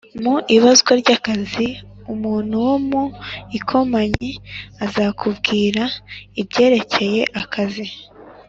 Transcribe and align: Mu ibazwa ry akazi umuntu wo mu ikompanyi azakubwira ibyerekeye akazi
Mu 0.23 0.35
ibazwa 0.55 0.91
ry 1.01 1.09
akazi 1.17 1.67
umuntu 2.13 2.53
wo 2.65 2.75
mu 2.89 3.03
ikompanyi 3.57 4.31
azakubwira 4.85 5.83
ibyerekeye 6.41 7.21
akazi 7.41 7.85